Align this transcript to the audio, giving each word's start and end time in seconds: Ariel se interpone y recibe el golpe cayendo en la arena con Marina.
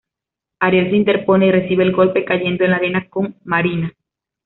Ariel 0.61 0.89
se 0.89 0.95
interpone 0.95 1.45
y 1.45 1.51
recibe 1.51 1.83
el 1.83 1.91
golpe 1.91 2.25
cayendo 2.25 2.63
en 2.63 2.71
la 2.71 2.77
arena 2.77 3.07
con 3.07 3.35
Marina. 3.43 3.93